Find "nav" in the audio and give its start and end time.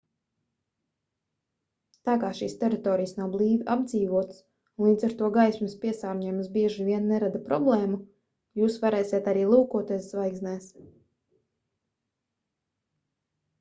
3.19-3.27